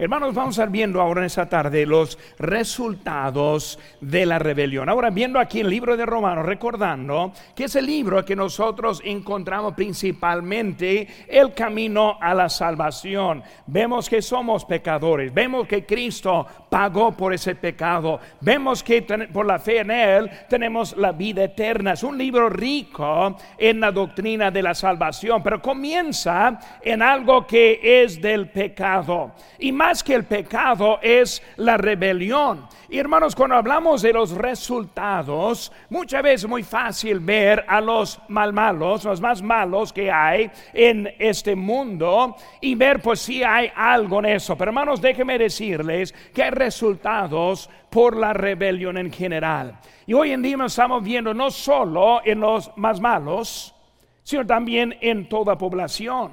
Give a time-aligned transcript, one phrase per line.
[0.00, 4.88] Hermanos, vamos a estar viendo ahora en esta tarde los resultados de la rebelión.
[4.88, 9.74] Ahora, viendo aquí el libro de Romanos, recordando que es el libro que nosotros encontramos
[9.74, 13.42] principalmente el camino a la salvación.
[13.66, 19.58] Vemos que somos pecadores, vemos que Cristo pagó por ese pecado, vemos que por la
[19.58, 21.92] fe en Él tenemos la vida eterna.
[21.92, 28.02] Es un libro rico en la doctrina de la salvación, pero comienza en algo que
[28.02, 29.32] es del pecado.
[29.58, 29.72] Y
[30.04, 32.66] que el pecado es la rebelión.
[32.88, 38.20] Y hermanos, cuando hablamos de los resultados, muchas veces es muy fácil ver a los
[38.28, 43.70] mal malos, los más malos que hay en este mundo y ver pues si hay
[43.74, 44.56] algo en eso.
[44.56, 49.78] Pero hermanos, déjenme decirles que hay resultados por la rebelión en general.
[50.06, 53.74] Y hoy en día estamos viendo no solo en los más malos,
[54.22, 56.32] sino también en toda población.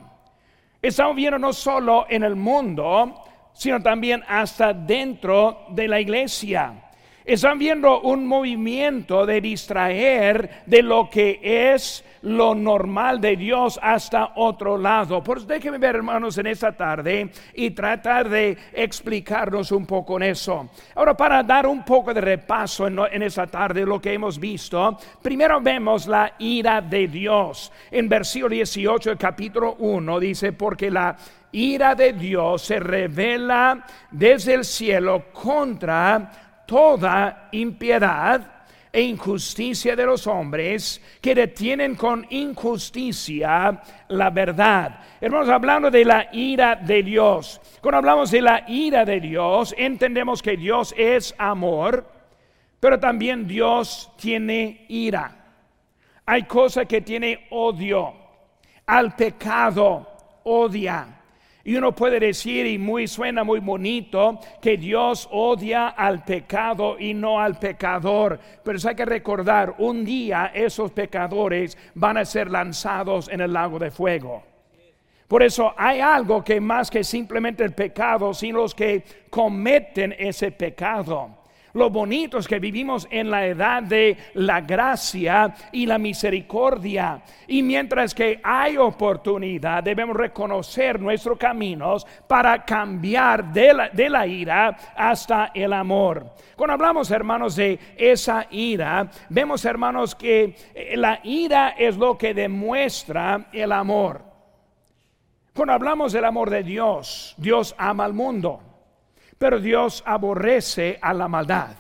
[0.82, 3.24] Estamos viendo no solo en el mundo,
[3.58, 6.87] sino también hasta dentro de la iglesia.
[7.28, 11.42] Están viendo un movimiento de distraer de lo que
[11.74, 15.22] es lo normal de Dios hasta otro lado.
[15.22, 20.24] Por eso déjenme ver, hermanos, en esta tarde y tratar de explicarnos un poco en
[20.24, 20.70] eso.
[20.96, 24.98] Ahora, para dar un poco de repaso en, en esta tarde lo que hemos visto,
[25.22, 27.74] primero vemos la ira de Dios.
[27.92, 31.18] En versículo 18 del capítulo 1 dice, porque la
[31.52, 38.58] ira de Dios se revela desde el cielo contra toda impiedad
[38.92, 45.00] e injusticia de los hombres que detienen con injusticia la verdad.
[45.22, 47.62] Hermanos, hablando de la ira de Dios.
[47.82, 52.10] Cuando hablamos de la ira de Dios, entendemos que Dios es amor,
[52.80, 55.34] pero también Dios tiene ira.
[56.26, 58.14] Hay cosas que tiene odio.
[58.86, 60.08] Al pecado
[60.44, 61.17] odia.
[61.68, 67.14] Y uno puede decir, y muy suena muy bonito, que Dios odia al pecado y
[67.14, 68.40] no al pecador.
[68.64, 73.80] Pero hay que recordar, un día esos pecadores van a ser lanzados en el lago
[73.80, 74.44] de fuego.
[75.28, 80.54] Por eso hay algo que más que simplemente el pecado, sino los que cometen ese
[80.54, 81.47] pecado.
[81.74, 87.22] Lo bonito es que vivimos en la edad de la gracia y la misericordia.
[87.48, 94.26] Y mientras que hay oportunidad, debemos reconocer nuestros caminos para cambiar de la, de la
[94.26, 96.26] ira hasta el amor.
[96.56, 102.34] Cuando hablamos, hermanos, de esa ira, vemos, hermanos, que eh, la ira es lo que
[102.34, 104.22] demuestra el amor.
[105.54, 108.67] Cuando hablamos del amor de Dios, Dios ama al mundo.
[109.38, 111.76] Pero Dios aborrece a la maldad.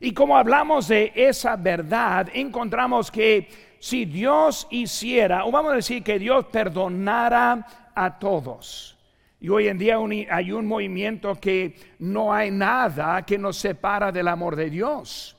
[0.00, 3.48] Y como hablamos de esa verdad, encontramos que
[3.80, 8.96] si Dios hiciera, o vamos a decir que Dios perdonara a todos,
[9.40, 9.98] y hoy en día
[10.30, 15.36] hay un movimiento que no hay nada que nos separa del amor de Dios.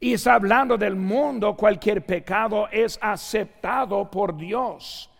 [0.00, 5.10] Y está hablando del mundo, cualquier pecado es aceptado por Dios.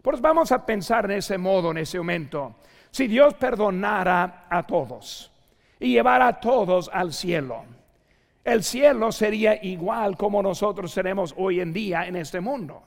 [0.00, 2.54] Pues vamos a pensar en ese modo, en ese momento.
[2.96, 5.30] Si Dios perdonara a todos
[5.78, 7.62] y llevara a todos al cielo,
[8.42, 12.82] el cielo sería igual como nosotros seremos hoy en día en este mundo.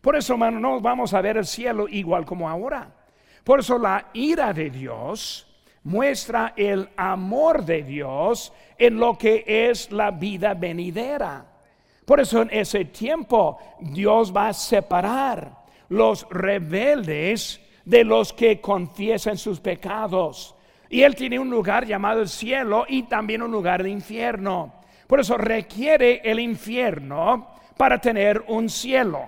[0.00, 2.90] Por eso, hermano, no vamos a ver el cielo igual como ahora.
[3.44, 5.46] Por eso la ira de Dios
[5.84, 11.44] muestra el amor de Dios en lo que es la vida venidera.
[12.06, 15.58] Por eso en ese tiempo Dios va a separar
[15.90, 20.54] los rebeldes de los que confiesan sus pecados.
[20.88, 24.74] Y Él tiene un lugar llamado el cielo y también un lugar de infierno.
[25.06, 29.26] Por eso requiere el infierno para tener un cielo.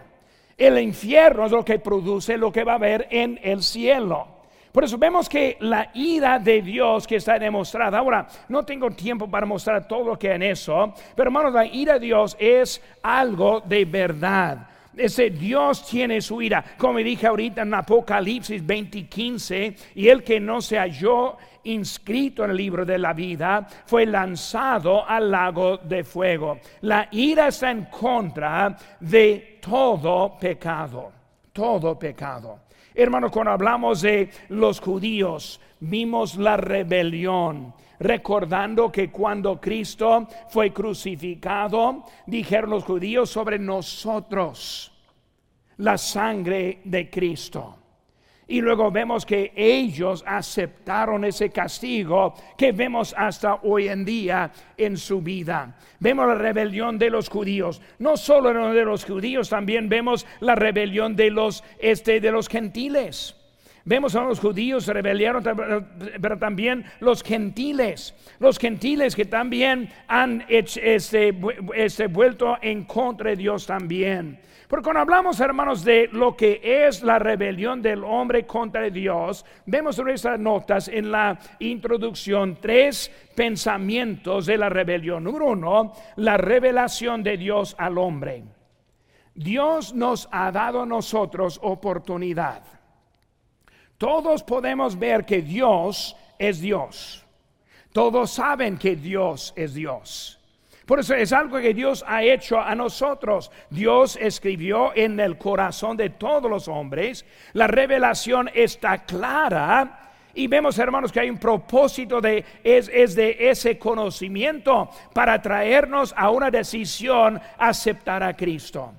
[0.56, 4.28] El infierno es lo que produce lo que va a haber en el cielo.
[4.72, 7.98] Por eso vemos que la ira de Dios que está demostrada.
[7.98, 11.66] Ahora, no tengo tiempo para mostrar todo lo que hay en eso, pero hermanos, la
[11.66, 14.68] ira de Dios es algo de verdad.
[14.96, 16.64] Ese Dios tiene su ira.
[16.76, 22.56] Como dije ahorita en Apocalipsis 20:15, y el que no se halló inscrito en el
[22.56, 26.58] libro de la vida fue lanzado al lago de fuego.
[26.82, 31.12] La ira está en contra de todo pecado,
[31.52, 32.60] todo pecado.
[32.94, 37.72] Hermanos, cuando hablamos de los judíos, vimos la rebelión
[38.02, 44.92] recordando que cuando Cristo fue crucificado, dijeron los judíos sobre nosotros
[45.78, 47.78] la sangre de Cristo.
[48.48, 54.96] Y luego vemos que ellos aceptaron ese castigo que vemos hasta hoy en día en
[54.96, 55.76] su vida.
[56.00, 61.16] Vemos la rebelión de los judíos, no solo de los judíos, también vemos la rebelión
[61.16, 63.41] de los este de los gentiles.
[63.84, 65.42] Vemos a los judíos se rebelaron,
[66.20, 71.34] pero también los gentiles, los gentiles que también han este,
[71.74, 74.38] este, vuelto en contra de Dios también.
[74.68, 79.98] Porque cuando hablamos, hermanos, de lo que es la rebelión del hombre contra Dios, vemos
[79.98, 85.24] en nuestras notas en la introducción tres pensamientos de la rebelión.
[85.24, 88.44] Número uno, la revelación de Dios al hombre.
[89.34, 92.81] Dios nos ha dado a nosotros oportunidad.
[94.02, 97.24] Todos podemos ver que Dios es Dios.
[97.92, 100.40] Todos saben que Dios es Dios.
[100.86, 103.52] Por eso es algo que Dios ha hecho a nosotros.
[103.70, 107.24] Dios escribió en el corazón de todos los hombres.
[107.52, 110.10] La revelación está clara.
[110.34, 116.12] Y vemos, hermanos, que hay un propósito de es, es, de ese conocimiento para traernos
[116.16, 118.94] a una decisión aceptar a Cristo.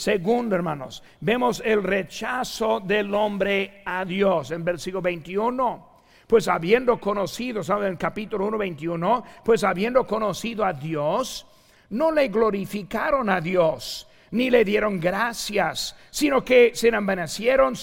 [0.00, 5.90] Segundo, hermanos, vemos el rechazo del hombre a Dios en versículo 21
[6.26, 7.86] pues habiendo conocido, ¿saben?
[7.86, 11.46] En el capítulo 1, 21, pues habiendo conocido a Dios,
[11.90, 17.74] no le glorificaron a Dios, ni le dieron gracias, sino que se envanecieron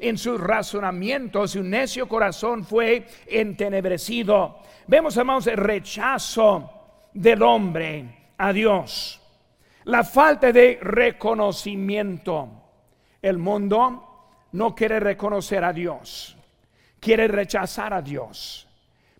[0.00, 4.58] en sus razonamientos, su necio corazón fue entenebrecido.
[4.88, 6.70] Vemos, hermanos, el rechazo
[7.12, 9.21] del hombre a Dios,
[9.84, 12.48] la falta de reconocimiento.
[13.20, 16.36] El mundo no quiere reconocer a Dios
[17.02, 18.68] quiere rechazar a Dios.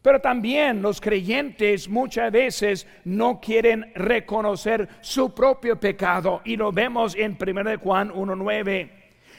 [0.01, 7.15] Pero también los creyentes muchas veces no quieren reconocer su propio pecado y lo vemos
[7.17, 8.91] en 1 Juan 1.9.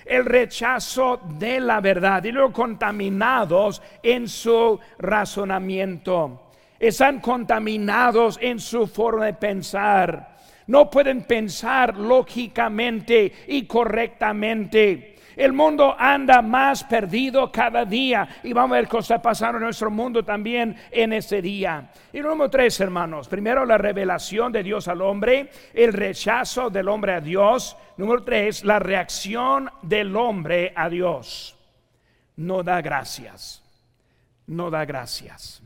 [0.05, 6.51] El rechazo de la verdad y luego contaminados en su razonamiento.
[6.77, 10.32] Están contaminados en su forma de pensar.
[10.67, 18.75] No pueden pensar lógicamente y correctamente el mundo anda más perdido cada día y vamos
[18.75, 21.91] a ver cosas pasando en nuestro mundo también en ese día.
[22.11, 27.13] Y número tres, hermanos, primero la revelación de Dios al hombre, el rechazo del hombre
[27.13, 27.75] a Dios.
[27.97, 31.57] Número tres, la reacción del hombre a Dios.
[32.35, 33.63] No da gracias,
[34.47, 35.61] no da gracias.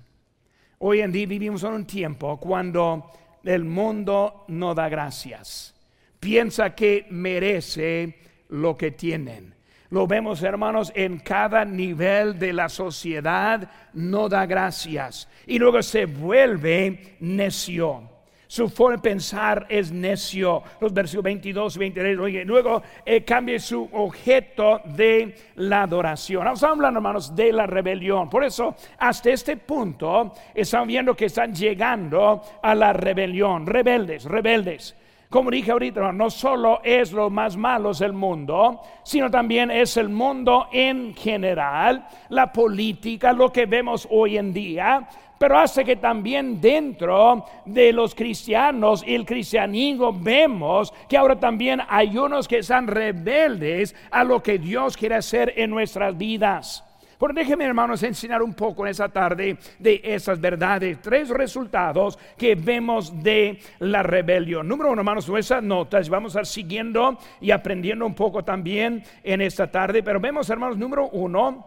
[0.79, 3.09] Hoy en día vivimos en un tiempo cuando
[3.49, 5.73] el mundo no da gracias.
[6.19, 9.55] Piensa que merece lo que tienen.
[9.89, 15.29] Lo vemos, hermanos, en cada nivel de la sociedad, no da gracias.
[15.45, 18.16] Y luego se vuelve necio.
[18.47, 20.63] Su forma de pensar es necio.
[20.79, 22.45] Los versículos 22 y 23.
[22.45, 26.41] luego eh, cambia su objeto de la adoración.
[26.43, 28.29] Estamos hablando, hermanos, de la rebelión.
[28.29, 33.65] Por eso, hasta este punto, están viendo que están llegando a la rebelión.
[33.65, 34.95] Rebeldes, rebeldes.
[35.29, 40.07] Como dije ahorita, no solo es lo más malo del mundo, sino también es el
[40.07, 45.05] mundo en general, la política, lo que vemos hoy en día,
[45.37, 51.81] pero hace que también dentro de los cristianos y el cristianismo vemos que ahora también
[51.87, 56.83] hay unos que están rebeldes a lo que Dios quiere hacer en nuestras vidas.
[57.19, 61.01] Pero déjenme, hermanos, enseñar un poco en esta tarde de esas verdades.
[61.01, 64.67] Tres resultados que vemos de la rebelión.
[64.67, 66.09] Número uno, hermanos, nuestras notas.
[66.09, 70.03] Vamos a ir siguiendo y aprendiendo un poco también en esta tarde.
[70.03, 71.65] Pero vemos, hermanos, número uno,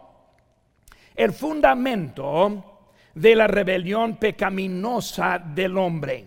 [1.16, 2.69] el fundamento
[3.14, 6.24] de la rebelión pecaminosa del hombre.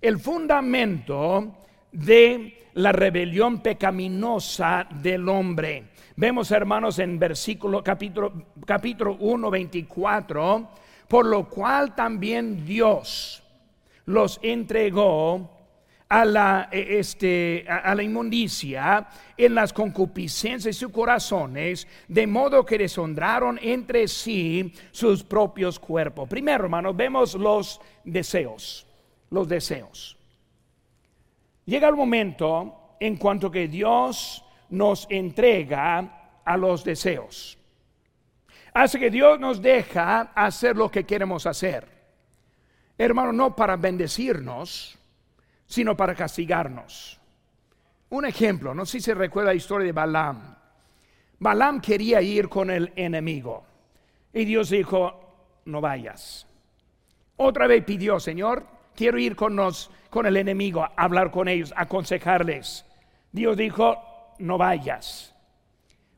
[0.00, 1.56] El fundamento
[1.92, 5.84] de la rebelión pecaminosa del hombre.
[6.16, 8.32] Vemos, hermanos, en versículo capítulo,
[8.66, 10.68] capítulo 1, 24,
[11.08, 13.42] por lo cual también Dios
[14.06, 15.59] los entregó
[16.10, 22.66] a la, e, este, a la inmundicia en las concupiscencias de sus corazones, de modo
[22.66, 26.28] que deshonraron entre sí sus propios cuerpos.
[26.28, 28.86] Primero, hermanos, vemos los deseos,
[29.30, 30.18] los deseos.
[31.64, 37.56] Llega el momento en cuanto que Dios nos entrega a los deseos.
[38.74, 41.86] Hace que Dios nos deja hacer lo que queremos hacer.
[42.98, 44.99] Hermano, no para bendecirnos,
[45.70, 47.20] sino para castigarnos.
[48.10, 50.56] Un ejemplo, no sé si se recuerda la historia de Balaam.
[51.38, 53.64] Balaam quería ir con el enemigo
[54.32, 56.44] y Dios dijo, no vayas.
[57.36, 61.72] Otra vez pidió, Señor, quiero ir con, nos, con el enemigo, a hablar con ellos,
[61.76, 62.84] aconsejarles.
[63.30, 63.96] Dios dijo,
[64.40, 65.36] no vayas.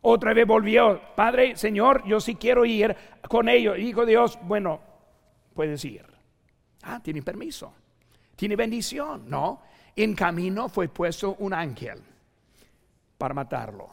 [0.01, 2.97] Otra vez volvió, Padre, Señor, yo sí quiero ir
[3.29, 3.77] con ellos.
[3.77, 4.81] Dijo Dios, bueno,
[5.53, 6.07] puedes ir.
[6.83, 7.75] Ah, tiene permiso.
[8.43, 9.23] Tiene bendición.
[9.29, 9.61] No,
[9.95, 12.03] en camino fue puesto un ángel
[13.17, 13.89] para matarlo.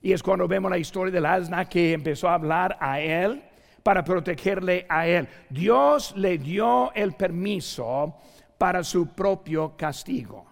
[0.00, 3.42] Y es cuando vemos la historia del asna que empezó a hablar a él
[3.82, 5.28] para protegerle a él.
[5.50, 8.16] Dios le dio el permiso
[8.56, 10.46] para su propio castigo.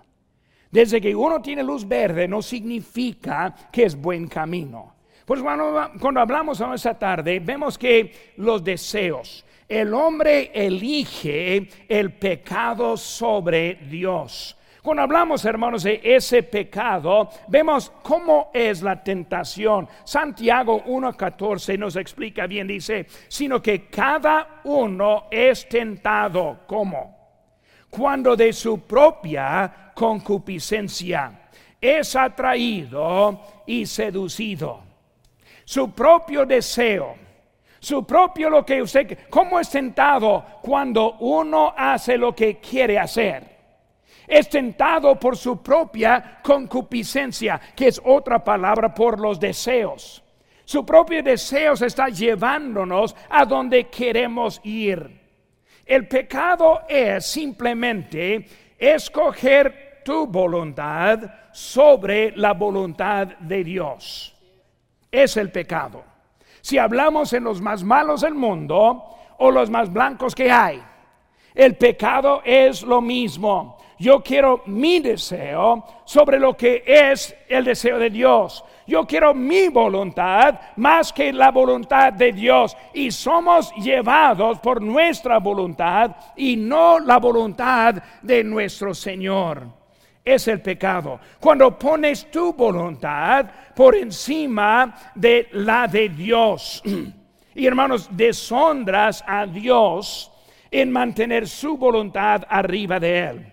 [0.70, 4.96] Desde que uno tiene luz verde no significa que es buen camino.
[5.24, 12.96] Pues cuando, cuando hablamos esta tarde, vemos que los deseos, el hombre elige el pecado
[12.96, 14.56] sobre Dios.
[14.82, 19.88] Cuando hablamos, hermanos, de ese pecado, vemos cómo es la tentación.
[20.04, 26.60] Santiago 1.14 nos explica bien, dice, sino que cada uno es tentado.
[26.66, 27.16] ¿Cómo?
[27.88, 31.48] Cuando de su propia concupiscencia
[31.80, 34.82] es atraído y seducido.
[35.64, 37.23] Su propio deseo
[37.84, 43.44] su propio lo que usted, ¿cómo es tentado cuando uno hace lo que quiere hacer?
[44.26, 50.22] Es tentado por su propia concupiscencia, que es otra palabra por los deseos.
[50.64, 55.20] Su propio deseo está llevándonos a donde queremos ir.
[55.84, 58.46] El pecado es simplemente
[58.78, 61.18] escoger tu voluntad
[61.52, 64.34] sobre la voluntad de Dios.
[65.10, 66.13] Es el pecado.
[66.64, 69.04] Si hablamos en los más malos del mundo
[69.36, 70.82] o los más blancos que hay,
[71.54, 73.76] el pecado es lo mismo.
[73.98, 78.64] Yo quiero mi deseo sobre lo que es el deseo de Dios.
[78.86, 82.74] Yo quiero mi voluntad más que la voluntad de Dios.
[82.94, 89.83] Y somos llevados por nuestra voluntad y no la voluntad de nuestro Señor.
[90.24, 91.20] Es el pecado.
[91.38, 96.82] Cuando pones tu voluntad por encima de la de Dios.
[97.56, 100.28] Y hermanos, deshonras a Dios
[100.72, 103.52] en mantener su voluntad arriba de Él.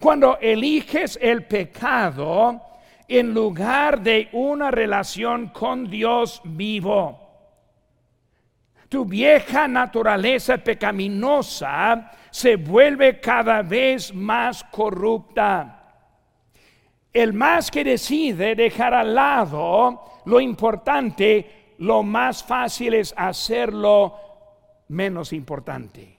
[0.00, 2.60] Cuando eliges el pecado
[3.06, 7.20] en lugar de una relación con Dios vivo,
[8.88, 15.79] tu vieja naturaleza pecaminosa se vuelve cada vez más corrupta
[17.12, 24.14] el más que decide dejar al lado lo importante, lo más fácil es hacerlo
[24.88, 26.16] menos importante.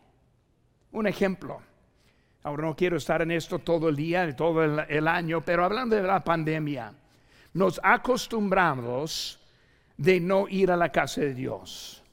[0.91, 1.61] Un ejemplo.
[2.43, 6.01] Ahora no quiero estar en esto todo el día, todo el, año, pero hablando de
[6.01, 6.91] la pandemia,
[7.53, 9.39] nos acostumbramos
[9.95, 12.03] de no ir a la casa de Dios.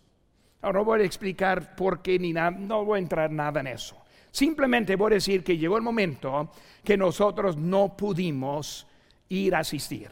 [0.60, 3.68] Ahora no voy a explicar por qué ni nada, no voy a entrar nada en
[3.68, 3.96] eso.
[4.30, 6.50] Simplemente voy a decir que llegó el momento
[6.84, 8.86] que nosotros no pudimos
[9.28, 10.10] ir a asistir.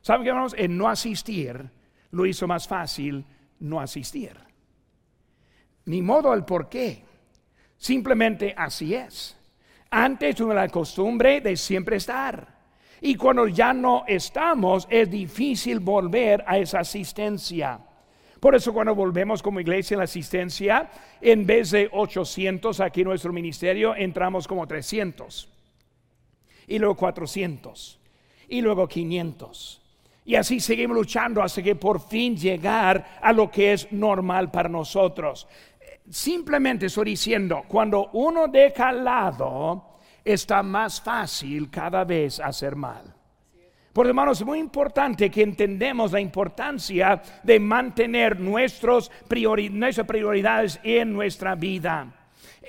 [0.00, 0.54] ¿Saben qué, hermanos?
[0.56, 1.70] En no asistir
[2.12, 3.24] lo hizo más fácil
[3.60, 4.32] no asistir.
[5.86, 7.04] Ni modo el por qué.
[7.76, 9.36] Simplemente así es.
[9.90, 12.60] Antes tuve la costumbre de siempre estar.
[13.00, 17.80] Y cuando ya no estamos, es difícil volver a esa asistencia.
[18.40, 23.08] Por eso cuando volvemos como iglesia en la asistencia, en vez de 800 aquí en
[23.08, 25.48] nuestro ministerio, entramos como 300.
[26.66, 28.00] Y luego 400.
[28.48, 29.82] Y luego 500.
[30.24, 34.68] Y así seguimos luchando hasta que por fin llegar a lo que es normal para
[34.68, 35.46] nosotros.
[36.08, 43.19] Simplemente estoy diciendo, cuando uno deja al lado, está más fácil cada vez hacer mal.
[43.92, 51.12] Por hermanos, es muy importante que entendemos la importancia de mantener nuestros nuestras prioridades en
[51.12, 52.06] nuestra vida.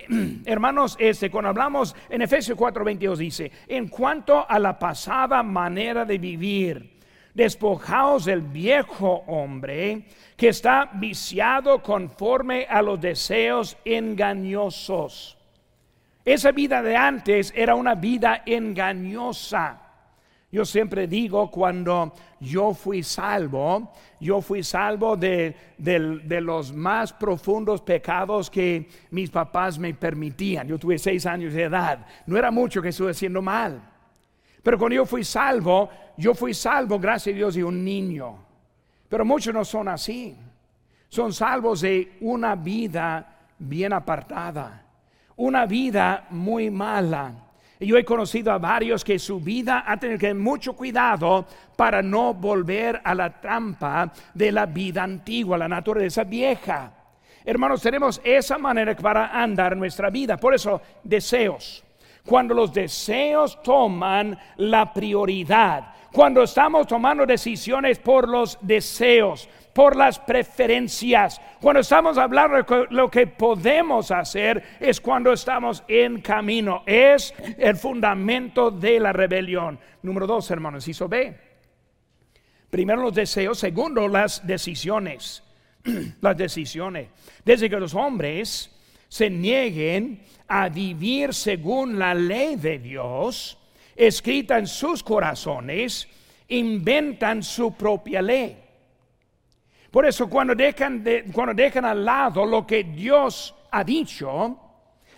[0.46, 6.18] Hermanos, este, cuando hablamos en Efesios 4:22 dice, en cuanto a la pasada manera de
[6.18, 7.00] vivir,
[7.36, 15.38] despojaos del viejo hombre que está viciado conforme a los deseos engañosos.
[16.26, 19.81] Esa vida de antes era una vida engañosa.
[20.52, 25.56] Yo siempre digo cuando yo fui salvo, yo fui salvo de,
[26.42, 30.68] los más profundos pecados que mis papás me permitían.
[30.68, 32.06] Yo tuve seis años de edad.
[32.26, 33.82] No era mucho que estuve haciendo mal.
[34.62, 38.36] Pero cuando yo fui salvo, yo fui salvo, gracias a Dios, de un niño.
[39.08, 40.38] Pero muchos no son así.
[41.08, 44.86] Son salvos de una vida bien apartada,
[45.38, 47.51] una vida muy mala
[47.88, 51.46] yo he conocido a varios que su vida ha tenido que tener mucho cuidado
[51.76, 56.94] para no volver a la trampa de la vida antigua, la naturaleza vieja.
[57.44, 60.38] Hermanos, tenemos esa manera para andar nuestra vida.
[60.38, 61.84] Por eso, deseos.
[62.24, 70.20] Cuando los deseos toman la prioridad, cuando estamos tomando decisiones por los deseos, por las
[70.20, 71.40] preferencias.
[71.62, 76.84] Cuando estamos hablando de lo que podemos hacer es cuando estamos en camino.
[76.86, 79.80] Es el fundamento de la rebelión.
[80.02, 81.52] Número dos, hermanos, hizo B.
[82.70, 85.44] Primero los deseos, segundo las decisiones.
[86.22, 87.10] las decisiones.
[87.44, 88.72] Desde que los hombres
[89.08, 93.58] se nieguen a vivir según la ley de Dios,
[93.96, 96.08] escrita en sus corazones,
[96.48, 98.58] inventan su propia ley.
[99.92, 104.58] Por eso cuando dejan, cuando dejan al lado lo que Dios ha dicho,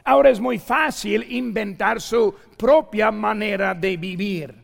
[0.03, 4.55] ahora es muy fácil inventar su propia manera de vivir.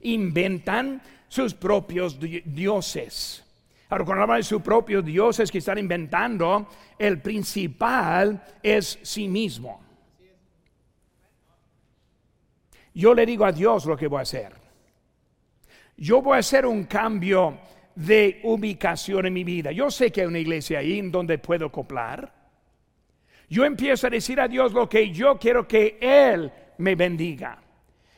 [0.00, 3.44] Inventan sus propios dioses.
[3.90, 6.66] Ahora, cuando hablan de sus propios dioses que están inventando,
[6.98, 9.82] el principal es sí mismo.
[12.94, 14.54] Yo le digo a Dios lo que voy a hacer.
[15.96, 17.58] Yo voy a hacer un cambio
[17.94, 19.72] de ubicación en mi vida.
[19.72, 22.32] Yo sé que hay una iglesia ahí en donde puedo acoplar.
[23.48, 27.58] Yo empiezo a decir a Dios lo que yo quiero que Él me bendiga.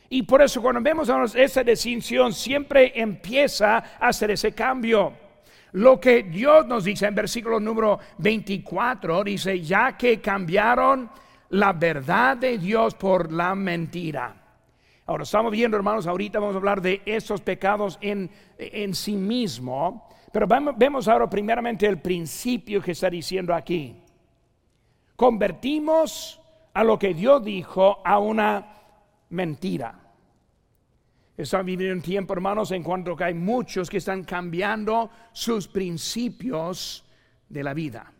[0.09, 5.13] Y por eso cuando vemos esa distinción siempre empieza a hacer ese cambio.
[5.73, 11.09] Lo que Dios nos dice en versículo número 24, dice, ya que cambiaron
[11.49, 14.44] la verdad de Dios por la mentira.
[15.07, 20.09] Ahora estamos viendo, hermanos, ahorita vamos a hablar de esos pecados en, en sí mismo,
[20.31, 24.01] pero vemos ahora primeramente el principio que está diciendo aquí.
[25.15, 26.41] Convertimos
[26.73, 28.65] a lo que Dios dijo a una
[29.29, 29.99] mentira.
[31.37, 37.05] Estamos viviendo un tiempo, hermanos, en cuanto que hay muchos que están cambiando sus principios
[37.47, 38.11] de la vida,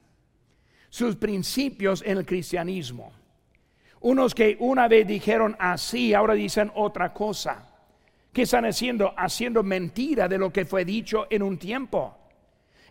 [0.90, 3.25] sus principios en el cristianismo.
[4.06, 7.68] Unos que una vez dijeron así, ahora dicen otra cosa.
[8.32, 9.12] ¿Qué están haciendo?
[9.18, 12.16] Haciendo mentira de lo que fue dicho en un tiempo.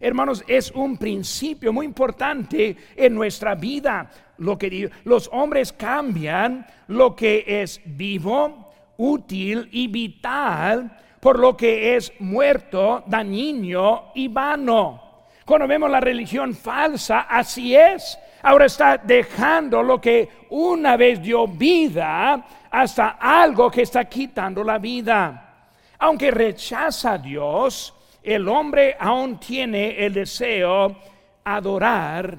[0.01, 4.11] Hermanos, es un principio muy importante en nuestra vida.
[4.39, 11.95] Lo que los hombres cambian lo que es vivo, útil y vital por lo que
[11.95, 15.27] es muerto, dañino y vano.
[15.45, 18.19] Cuando vemos la religión falsa, así es.
[18.45, 24.77] Ahora está dejando lo que una vez dio vida hasta algo que está quitando la
[24.77, 25.71] vida.
[25.99, 30.95] Aunque rechaza a Dios, el hombre aún tiene el deseo
[31.43, 32.39] adorar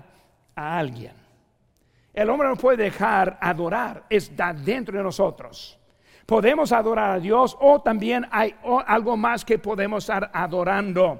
[0.55, 1.13] a alguien.
[2.13, 5.79] El hombre no puede dejar adorar, está dentro de nosotros.
[6.23, 8.53] Podemos adorar a Dios o también hay
[8.85, 11.19] algo más que podemos estar adorando.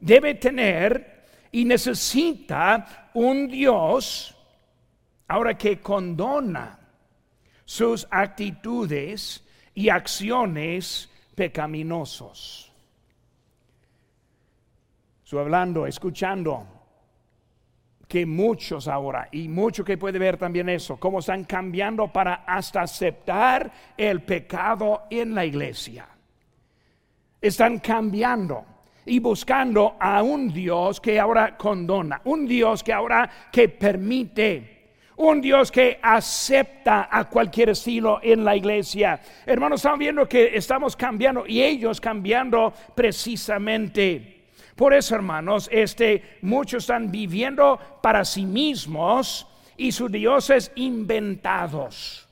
[0.00, 1.13] Debe tener
[1.54, 4.34] y necesita un Dios
[5.28, 6.76] ahora que condona
[7.64, 12.72] sus actitudes y acciones pecaminosos.
[15.22, 16.66] Estoy hablando, escuchando
[18.08, 22.82] que muchos ahora, y mucho que puede ver también eso, cómo están cambiando para hasta
[22.82, 26.08] aceptar el pecado en la iglesia.
[27.40, 28.73] Están cambiando
[29.06, 34.70] y buscando a un Dios que ahora condona, un Dios que ahora que permite.
[35.16, 39.20] Un Dios que acepta a cualquier estilo en la iglesia.
[39.46, 44.42] Hermanos, estamos viendo que estamos cambiando y ellos cambiando precisamente.
[44.74, 52.23] Por eso, hermanos, este, muchos están viviendo para sí mismos y sus dioses inventados.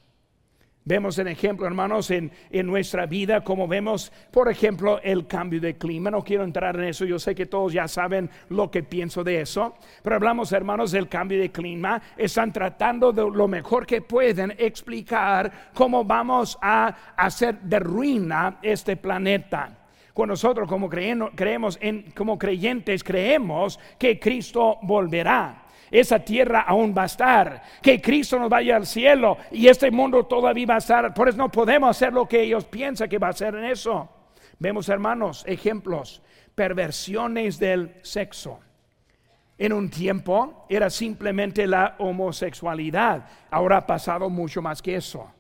[0.84, 5.76] Vemos en ejemplo, hermanos, en, en, nuestra vida, como vemos, por ejemplo, el cambio de
[5.76, 6.10] clima.
[6.10, 9.42] No quiero entrar en eso, yo sé que todos ya saben lo que pienso de
[9.42, 12.02] eso, pero hablamos, hermanos, del cambio de clima.
[12.16, 18.96] Están tratando de lo mejor que pueden explicar cómo vamos a hacer de ruina este
[18.96, 19.78] planeta.
[20.12, 25.61] Cuando nosotros como creemos en, como creyentes creemos que Cristo volverá.
[25.92, 30.24] Esa tierra aún va a estar, que Cristo nos vaya al cielo y este mundo
[30.24, 31.12] todavía va a estar.
[31.12, 34.08] Por eso no podemos hacer lo que ellos piensan que va a ser en eso.
[34.58, 36.22] Vemos, hermanos, ejemplos,
[36.54, 38.60] perversiones del sexo.
[39.58, 43.26] En un tiempo era simplemente la homosexualidad.
[43.50, 45.30] Ahora ha pasado mucho más que eso.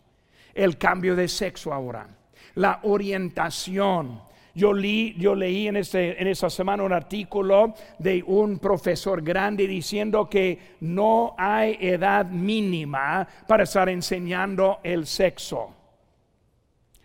[0.52, 2.08] El cambio de sexo ahora.
[2.56, 4.20] La orientación
[4.54, 10.76] yo, leí en, este, en esa semana un artículo de un profesor grande diciendo que
[10.80, 15.74] no hay edad mínima para estar enseñando el sexo.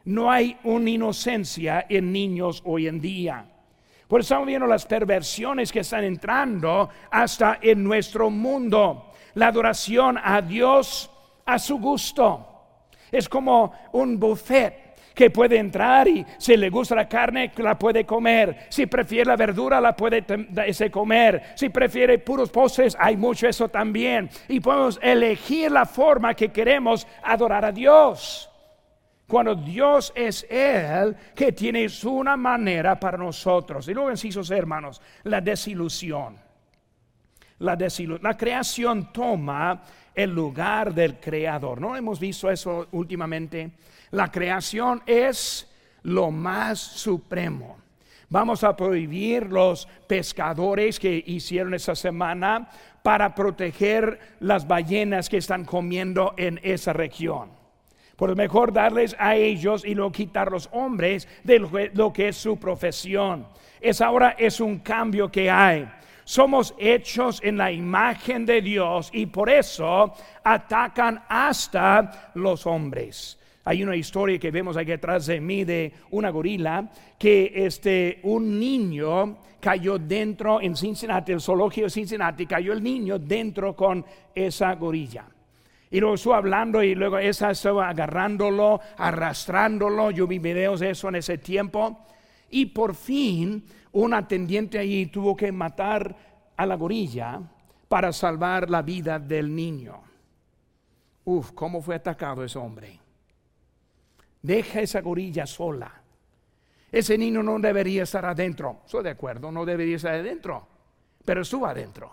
[0.05, 3.45] No hay una inocencia en niños hoy en día.
[4.07, 9.11] Por eso estamos viendo las perversiones que están entrando hasta en nuestro mundo.
[9.35, 11.11] La adoración a Dios
[11.45, 12.45] a su gusto.
[13.11, 14.86] Es como un buffet
[15.17, 18.67] que puede entrar y si le gusta la carne, la puede comer.
[18.69, 20.23] Si prefiere la verdura, la puede
[20.91, 21.41] comer.
[21.55, 24.29] Si prefiere puros postres, hay mucho eso también.
[24.47, 28.47] Y podemos elegir la forma que queremos adorar a Dios.
[29.27, 33.87] Cuando Dios es Él que tiene una manera para nosotros.
[33.87, 36.46] Y luego, incisos hermanos, la desilusión.
[37.59, 39.81] La, creación toma
[40.13, 41.81] el lugar del creador.
[41.81, 43.71] ¿No hemos visto eso últimamente?
[44.11, 45.67] La creación es
[46.03, 47.77] lo más supremo.
[48.29, 52.69] Vamos a prohibir los pescadores que hicieron esa semana
[53.01, 57.49] para proteger las ballenas que están comiendo en esa región.
[58.17, 61.59] Por mejor darles a ellos y luego quitar los hombres de
[61.93, 63.47] lo que es su profesión.
[63.79, 65.87] Es ahora es un cambio que hay.
[66.27, 70.13] Somos hechos en la imagen de Dios y por eso
[70.43, 73.39] atacan hasta los hombres.
[73.63, 78.59] Hay una historia que vemos aquí atrás de mí de una gorila que este, un
[78.59, 84.75] niño cayó dentro en Cincinnati, el zoológico de Cincinnati, cayó el niño dentro con esa
[84.75, 85.23] gorilla.
[85.89, 90.11] Y luego estuvo hablando y luego esa estaba agarrándolo, arrastrándolo.
[90.11, 92.05] Yo vi videos de eso en ese tiempo.
[92.49, 93.63] Y por fin
[94.03, 96.15] un atendiente allí tuvo que matar
[96.55, 97.41] a la gorilla
[97.87, 99.99] para salvar la vida del niño.
[101.25, 102.99] Uf, ¿cómo fue atacado ese hombre?
[104.41, 105.91] Deja esa gorilla sola.
[106.91, 108.81] Ese niño no debería estar adentro.
[108.85, 110.67] Estoy de acuerdo, no debería estar adentro,
[111.25, 112.11] pero estuvo adentro.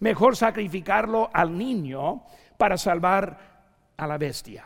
[0.00, 2.24] Mejor sacrificarlo al niño
[2.58, 4.64] para salvar a la bestia.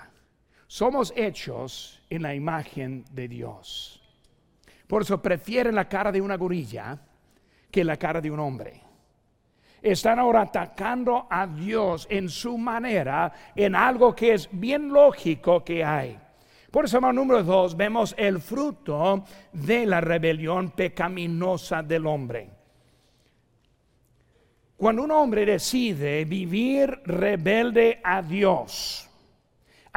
[0.67, 3.98] Somos hechos en la imagen de Dios.
[4.89, 6.99] Por eso prefieren la cara de una gorilla
[7.71, 8.81] que la cara de un hombre.
[9.81, 15.85] Están ahora atacando a Dios en su manera, en algo que es bien lógico que
[15.85, 16.19] hay.
[16.71, 22.51] Por eso, número dos, vemos el fruto de la rebelión pecaminosa del hombre.
[24.77, 29.08] Cuando un hombre decide vivir rebelde a Dios,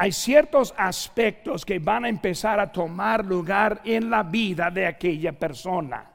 [0.02, 5.30] hay ciertos aspectos que van a empezar a tomar lugar en la vida de aquella
[5.30, 6.10] persona.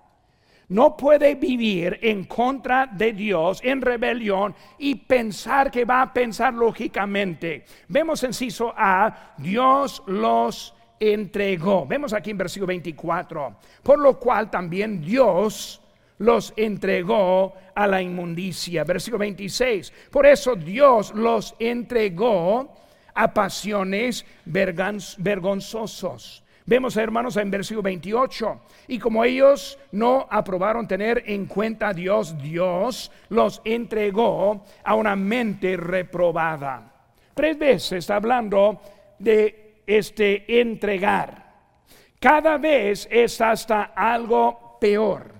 [0.67, 6.53] No puede vivir en contra de Dios, en rebelión y pensar que va a pensar
[6.53, 7.63] lógicamente.
[7.87, 11.85] Vemos en Ciso A, Dios los entregó.
[11.85, 13.55] Vemos aquí en versículo 24.
[13.83, 15.81] Por lo cual también Dios
[16.17, 18.83] los entregó a la inmundicia.
[18.83, 19.93] Versículo 26.
[20.11, 22.85] Por eso Dios los entregó
[23.17, 28.59] a pasiones vergonzosos Vemos, hermanos, en versículo 28.
[28.89, 35.15] Y como ellos no aprobaron tener en cuenta a Dios, Dios los entregó a una
[35.15, 36.91] mente reprobada.
[37.33, 38.81] Tres veces está hablando
[39.17, 41.53] de este entregar.
[42.19, 45.36] Cada vez es hasta algo peor.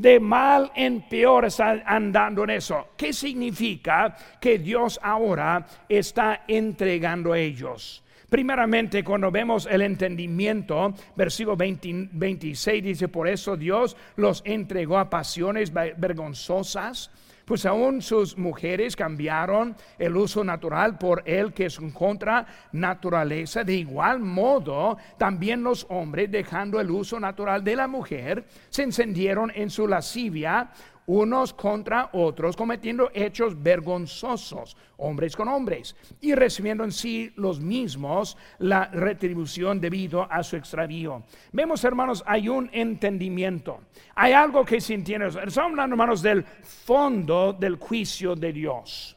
[0.00, 2.88] De mal en peor está andando en eso.
[2.96, 8.02] ¿Qué significa que Dios ahora está entregando a ellos?
[8.30, 15.70] Primeramente, cuando vemos el entendimiento, versículo 26 dice, por eso Dios los entregó a pasiones
[15.70, 17.10] vergonzosas,
[17.50, 23.64] pues aún sus mujeres cambiaron el uso natural por el que es contra naturaleza.
[23.64, 29.50] De igual modo, también los hombres, dejando el uso natural de la mujer, se encendieron
[29.52, 30.70] en su lascivia
[31.06, 38.36] unos contra otros, cometiendo hechos vergonzosos, hombres con hombres, y recibiendo en sí los mismos
[38.58, 41.24] la retribución debido a su extravío.
[41.52, 43.80] Vemos, hermanos, hay un entendimiento,
[44.14, 45.26] hay algo que se entiende.
[45.28, 49.16] Estamos hablando, hermanos, del fondo del juicio de Dios.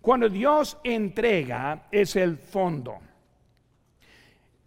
[0.00, 2.98] Cuando Dios entrega, es el fondo.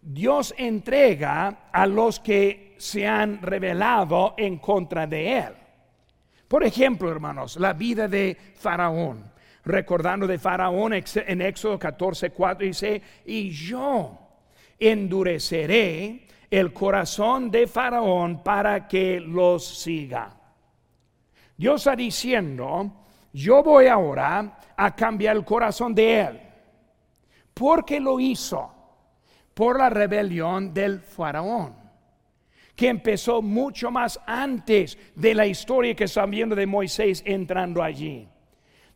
[0.00, 5.63] Dios entrega a los que se han revelado en contra de Él.
[6.54, 9.24] Por ejemplo, hermanos, la vida de Faraón.
[9.64, 14.16] Recordando de Faraón en Éxodo 14, 4 dice, y yo
[14.78, 20.32] endureceré el corazón de Faraón para que los siga.
[21.56, 26.40] Dios está diciendo, yo voy ahora a cambiar el corazón de él.
[27.52, 28.72] ¿Por qué lo hizo?
[29.52, 31.83] Por la rebelión del faraón
[32.74, 38.28] que empezó mucho más antes de la historia que están viendo de Moisés entrando allí.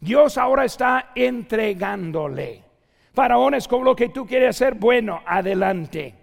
[0.00, 2.62] Dios ahora está entregándole.
[3.12, 6.14] Faraón es como lo que tú quieres hacer, bueno, adelante.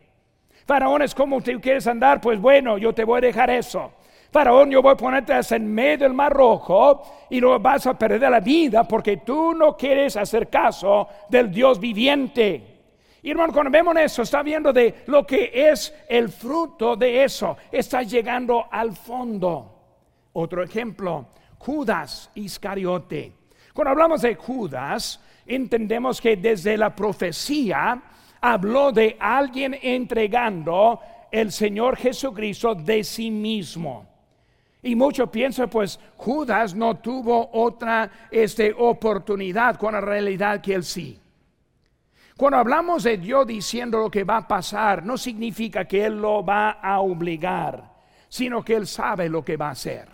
[0.65, 3.91] Faraón es como tú quieres andar, pues bueno, yo te voy a dejar eso.
[4.31, 8.29] Faraón, yo voy a ponerte en medio del mar rojo y no vas a perder
[8.29, 12.74] la vida porque tú no quieres hacer caso del Dios viviente.
[13.25, 17.57] Y hermano, cuando vemos eso, está viendo de lo que es el fruto de eso.
[17.71, 19.79] Está llegando al fondo.
[20.33, 23.33] Otro ejemplo, Judas Iscariote.
[23.73, 27.99] Cuando hablamos de Judas, entendemos que desde la profecía
[28.41, 30.99] habló de alguien entregando
[31.31, 34.05] el Señor Jesucristo de sí mismo.
[34.83, 40.83] Y muchos piensan, pues Judas no tuvo otra este, oportunidad con la realidad que él
[40.83, 41.19] sí.
[42.38, 46.43] Cuando hablamos de Dios diciendo lo que va a pasar, no significa que Él lo
[46.43, 47.93] va a obligar,
[48.28, 50.10] sino que Él sabe lo que va a hacer.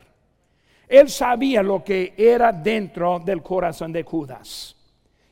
[0.88, 4.76] Él sabía lo que era dentro del corazón de Judas.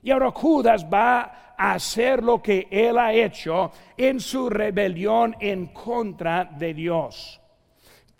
[0.01, 5.67] Y ahora Judas va a hacer lo que Él ha hecho en su rebelión en
[5.67, 7.39] contra de Dios.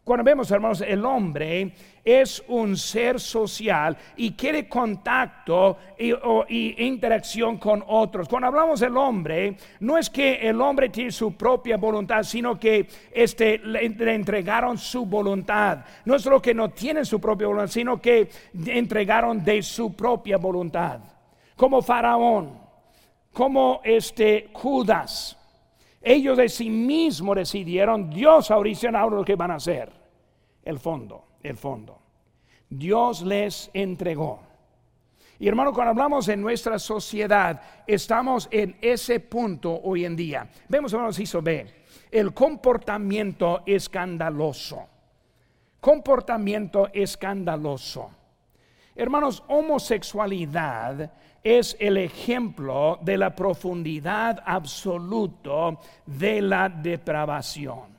[0.10, 1.72] Cuando vemos, hermanos, el hombre
[2.04, 8.28] es un ser social y quiere contacto y, interacción con otros.
[8.28, 12.88] Cuando hablamos del hombre, no es que el hombre tiene su propia voluntad, sino que
[13.12, 15.86] este, le, entregaron su voluntad.
[16.06, 18.32] No es lo que no tienen su propia voluntad, sino que
[18.66, 21.02] entregaron de su propia voluntad.
[21.56, 22.60] Como Faraón,
[23.32, 25.38] como este Judas.
[26.02, 29.99] Ellos de sí mismos decidieron, Dios ahora lo que van a hacer
[30.64, 32.00] el fondo, el fondo.
[32.70, 34.42] Dios les entregó.
[35.40, 40.50] Y hermano, cuando hablamos en nuestra sociedad, estamos en ese punto hoy en día.
[40.68, 41.66] Vemos, hermanos, hizo B,
[42.12, 44.88] el comportamiento escandaloso.
[45.80, 48.12] Comportamiento escandaloso.
[48.96, 57.99] Hermanos, homosexualidad es el ejemplo de la profundidad absoluta de la depravación.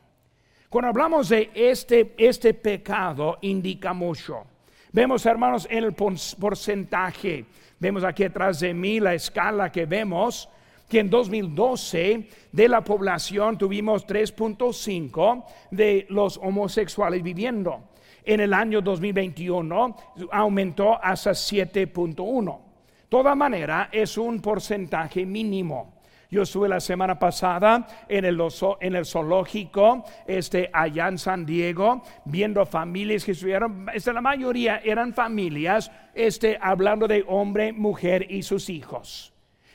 [0.70, 4.44] Cuando hablamos de este, este pecado, indica mucho.
[4.92, 7.44] Vemos, hermanos, el porcentaje.
[7.80, 10.48] Vemos aquí atrás de mí la escala que vemos,
[10.88, 17.90] que en 2012 de la población tuvimos 3.5 de los homosexuales viviendo.
[18.22, 19.96] En el año 2021
[20.30, 22.58] aumentó hasta 7.1.
[22.58, 25.99] De toda manera, es un porcentaje mínimo.
[26.30, 28.40] Yo estuve la semana pasada en el,
[28.80, 34.80] en el zoológico este, allá en San Diego, viendo familias que estuvieron, este, la mayoría
[34.84, 39.32] eran familias este, hablando de hombre, mujer y sus hijos.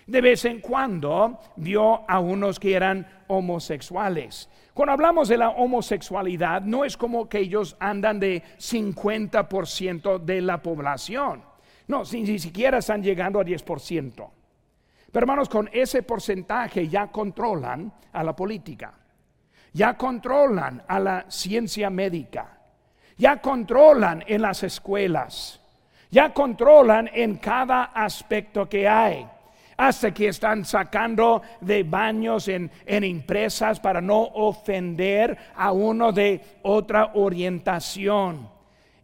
[0.07, 4.49] De vez en cuando vio a unos que eran homosexuales.
[4.73, 10.61] Cuando hablamos de la homosexualidad, no es como que ellos andan de 50% de la
[10.61, 11.43] población.
[11.87, 14.29] No, ni siquiera están llegando a 10%.
[15.15, 18.93] Pero hermanos, con ese porcentaje ya controlan a la política,
[19.71, 22.59] ya controlan a la ciencia médica,
[23.15, 25.61] ya controlan en las escuelas,
[26.11, 29.25] ya controlan en cada aspecto que hay
[29.77, 36.41] hasta que están sacando de baños en, en, empresas para no ofender a uno de
[36.63, 38.54] otra orientación.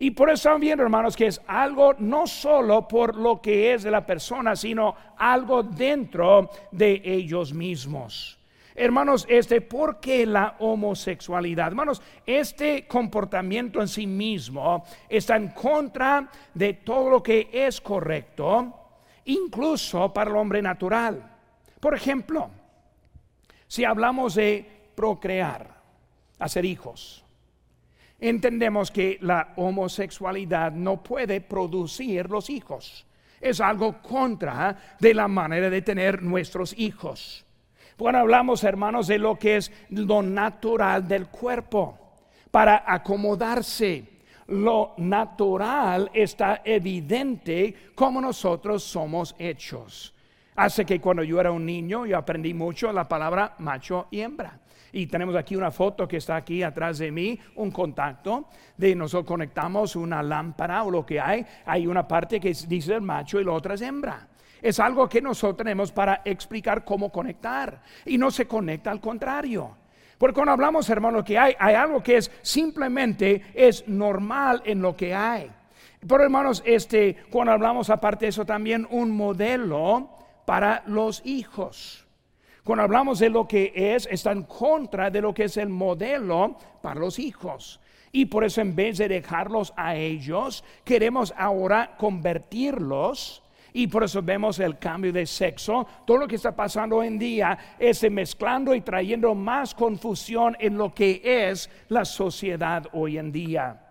[0.02, 3.84] Y por eso estamos viendo, hermanos, que es algo no solo por lo que es
[3.84, 8.40] de la persona, sino algo dentro de ellos mismos.
[8.74, 11.68] Hermanos, este, ¿por qué la homosexualidad?
[11.68, 18.74] Hermanos, este comportamiento en sí mismo está en contra de todo lo que es correcto,
[19.26, 21.32] incluso para el hombre natural.
[21.80, 22.50] Por ejemplo,
[23.68, 25.80] si hablamos de procrear,
[26.40, 27.24] hacer hijos,
[28.22, 33.06] entendemos que la homosexualidad no puede producir los hijos.
[33.42, 37.44] Es algo contra de la manera de tener nuestros hijos.
[37.98, 41.98] Cuando hablamos, hermanos, de lo que es lo natural del cuerpo,
[42.52, 44.06] para acomodarse,
[44.48, 50.14] lo natural está evidente como nosotros somos hechos.
[50.56, 54.61] Hace que cuando yo era un niño yo aprendí mucho la palabra macho y hembra.
[54.94, 59.28] Y tenemos aquí una foto que está aquí atrás de mí, un contacto de nosotros
[59.28, 61.46] conectamos una lámpara o lo que hay.
[61.66, 64.28] Hay una parte que dice el macho y la otra es hembra.
[64.62, 67.82] Es algo que nosotros tenemos para explicar cómo conectar.
[68.06, 69.78] Y no se conecta al contrario.
[70.18, 74.96] Porque cuando hablamos, hermano, que hay, hay algo que es simplemente es normal en lo
[74.96, 75.50] que hay.
[76.08, 80.10] Pero hermanos, este, cuando hablamos aparte de eso también un modelo
[80.46, 82.01] para los hijos.
[82.72, 86.56] Cuando hablamos de lo que es, está en contra de lo que es el modelo
[86.82, 87.82] para los hijos.
[88.14, 93.44] Y por eso en vez de dejarlos a ellos, queremos ahora convertirlos.
[93.74, 95.86] Y por eso vemos el cambio de sexo.
[96.08, 100.78] Todo lo que está pasando hoy en día es mezclando y trayendo más confusión en
[100.78, 103.82] lo que es la sociedad hoy en día.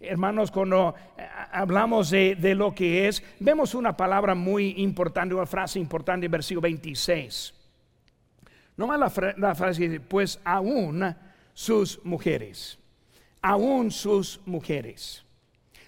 [0.00, 5.44] Hermanos, cuando eh, hablamos de, de, lo que es, vemos una palabra muy importante, una
[5.44, 7.57] frase importante en versículo 26.
[8.78, 8.98] No más
[9.36, 11.14] la, frase dice, pues aún
[11.52, 12.78] sus mujeres,
[13.42, 15.24] aún sus mujeres.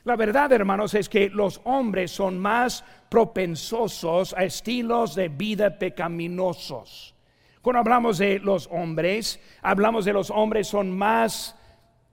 [0.02, 7.14] La verdad, hermanos, es que los hombres son más propensosos a estilos de vida pecaminosos.
[7.62, 11.54] Cuando hablamos de los hombres, hablamos de los hombres son más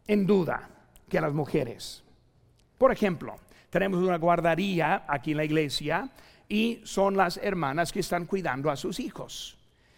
[0.05, 0.69] en duda
[1.09, 2.03] que las mujeres.
[2.77, 3.35] Por ejemplo,
[3.71, 6.11] tenemos una guardería aquí en la iglesia
[6.47, 9.56] y son las hermanas que están cuidando a sus hijos.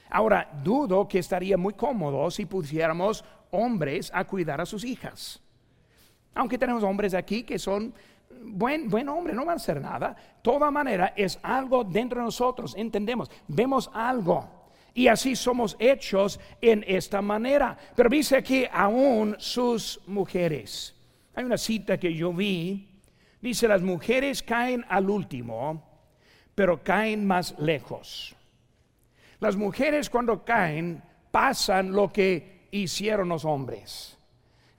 [0.09, 5.41] Ahora, dudo que estaría muy cómodo si pusiéramos hombres a cuidar a sus hijas.
[6.33, 7.93] Aunque tenemos hombres aquí que son
[8.43, 10.15] buen, buen hombre, no van a hacer nada.
[10.41, 14.49] Toda manera es algo dentro de nosotros, entendemos, vemos algo.
[14.93, 17.77] Y así somos hechos en esta manera.
[17.95, 20.95] Pero dice aquí aún sus mujeres.
[21.35, 22.87] Hay una cita que yo vi.
[23.39, 25.81] Dice, las mujeres caen al último,
[26.55, 28.35] pero caen más lejos.
[29.39, 34.17] Las mujeres cuando caen pasan lo que hicieron los hombres.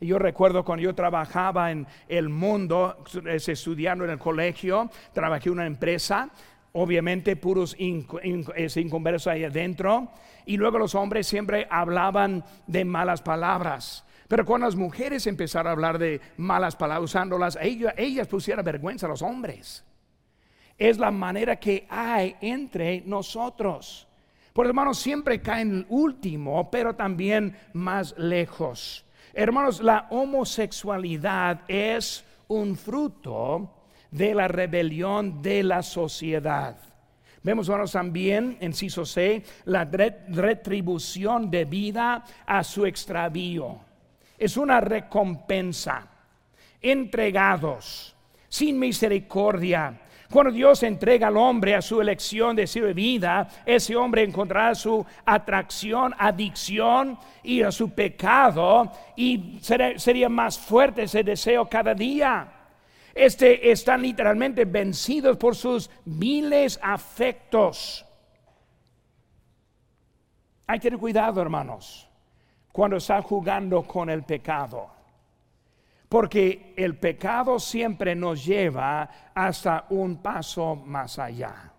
[0.00, 5.66] Yo recuerdo cuando yo trabajaba en el mundo, estudiando en el colegio, trabajé en una
[5.66, 6.30] empresa,
[6.72, 10.10] obviamente puros inconversos ahí adentro,
[10.46, 14.04] y luego los hombres siempre hablaban de malas palabras.
[14.26, 19.06] Pero cuando las mujeres empezaron a hablar de malas palabras, usándolas, ellas, ellas pusieron vergüenza
[19.06, 19.84] a los hombres.
[20.78, 24.06] Es la manera que hay entre nosotros.
[24.52, 29.04] Por hermanos, siempre caen último, pero también más lejos.
[29.32, 33.70] Hermanos, la homosexualidad es un fruto
[34.10, 36.76] de la rebelión de la sociedad.
[37.42, 43.78] Vemos, hermanos, también, en Ciso C, la retribución debida a su extravío.
[44.36, 46.06] Es una recompensa.
[46.82, 48.16] Entregados,
[48.48, 54.22] sin misericordia, cuando Dios entrega al hombre a su elección de su vida, ese hombre
[54.22, 61.94] encontrará su atracción, adicción y a su pecado y sería más fuerte ese deseo cada
[61.94, 62.46] día.
[63.12, 68.06] Este están literalmente vencidos por sus miles afectos.
[70.68, 72.08] Hay que tener cuidado, hermanos,
[72.70, 74.99] cuando está jugando con el pecado.
[76.10, 81.72] Porque el pecado siempre nos lleva hasta un paso más allá.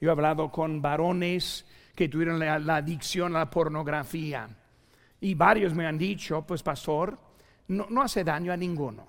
[0.00, 4.48] Yo he hablado con varones que tuvieron la, adicción a la pornografía
[5.20, 7.18] y varios me han dicho, pues pastor,
[7.68, 9.06] no, no hace daño a ninguno.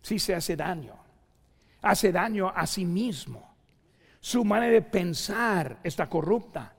[0.00, 0.94] Sí se hace daño.
[1.82, 3.56] Hace daño a sí mismo.
[4.20, 6.74] Su manera de pensar está corrupta.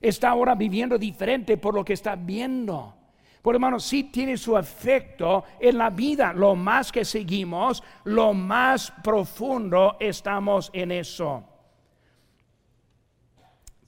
[0.00, 3.01] Está ahora viviendo diferente por lo que está viendo.
[3.42, 6.32] Por hermano, sí tiene su efecto en la vida.
[6.32, 11.44] Lo más que seguimos, lo más profundo estamos en eso.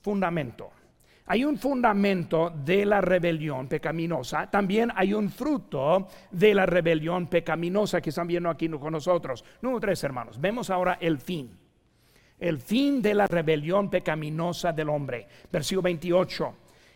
[0.01, 0.71] Fundamento.
[1.27, 7.99] Hay un fundamento de la rebelión pecaminosa, también hay un fruto de la rebelión pecaminosa
[7.99, 9.43] que están viendo aquí con nosotros.
[9.61, 11.57] Número tres, hermanos, vemos ahora el fin.
[12.37, 15.27] El fin de la rebelión pecaminosa del hombre.
[15.51, 16.53] Versículo 28.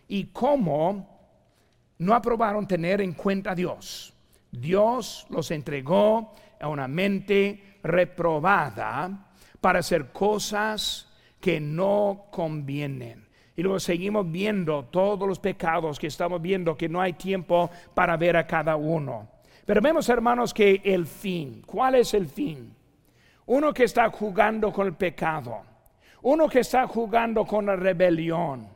[0.10, 1.19] Y cómo
[2.00, 4.14] no aprobaron tener en cuenta a Dios.
[4.52, 9.28] Dios los entregó a una mente reprobada
[9.62, 11.08] para hacer cosas
[11.40, 13.28] que no convienen.
[13.56, 18.16] Y luego seguimos viendo todos los pecados que estamos viendo, que no hay tiempo para
[18.16, 19.28] ver a cada uno.
[19.66, 22.74] Pero vemos, hermanos, que el fin, ¿cuál es el fin?
[23.46, 25.62] Uno que está jugando con el pecado,
[26.22, 28.70] uno que está jugando con la rebelión,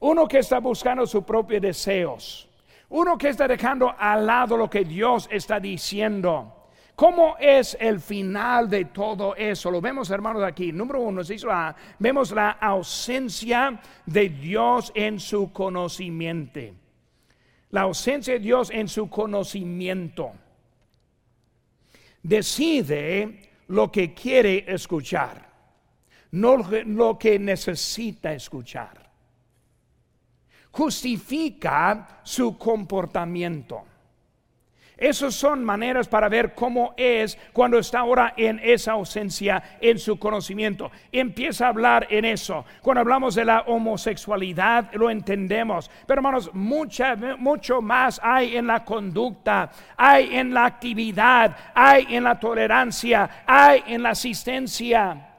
[0.00, 2.48] uno que está buscando sus propios deseos
[2.92, 6.68] uno que está dejando al lado lo que Dios está diciendo.
[6.94, 9.70] ¿Cómo es el final de todo eso?
[9.70, 10.72] Lo vemos, hermanos, aquí.
[10.72, 11.22] Número uno,
[11.98, 16.60] vemos la ausencia de Dios en su conocimiento.
[17.70, 20.32] La ausencia de Dios en su conocimiento.
[22.22, 25.50] Decide lo que quiere escuchar,
[26.32, 29.01] no lo que necesita escuchar
[30.72, 33.84] justifica su comportamiento.
[35.02, 40.16] Esas son maneras para ver cómo es cuando está ahora en esa ausencia en su
[40.16, 40.92] conocimiento.
[41.10, 42.64] Empieza a hablar en eso.
[42.82, 45.90] Cuando hablamos de la homosexualidad lo entendemos.
[46.06, 52.22] Pero hermanos, mucha, mucho más hay en la conducta, hay en la actividad, hay en
[52.22, 55.31] la tolerancia, hay en la asistencia.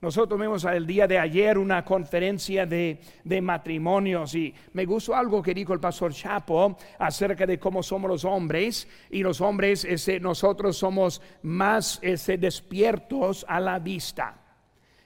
[0.00, 2.98] Nosotros vimos el día de ayer una conferencia de,
[3.42, 8.24] matrimonios y me gustó algo que dijo el pastor Chapo acerca de cómo somos los
[8.24, 14.38] hombres y los hombres, ese, nosotros somos más ese, despiertos a la vista.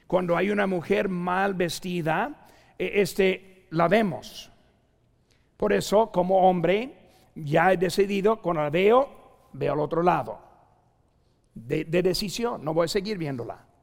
[0.07, 2.47] Cuando hay una mujer mal vestida,
[2.79, 4.49] e, este, la vemos.
[5.57, 6.95] Por eso, como hombre,
[7.35, 10.39] ya he decidido, cuando la veo, veo al otro lado.
[11.55, 13.74] de decisión, no voy a seguir viéndola.